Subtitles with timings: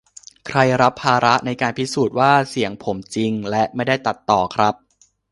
[0.47, 4.73] ใครรับภาระในการพิสูจน์ว่าเสียงผมจริงและไม่ได้ตัดต่อครับ